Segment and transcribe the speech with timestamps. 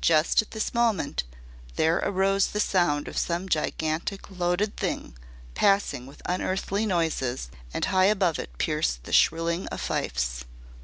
[0.00, 1.22] Just at this moment
[1.76, 5.16] there arose the sound of some gigantic loaded thing,
[5.54, 10.44] passing with unearthly noises, and high above it pierced the shrilling of fifes.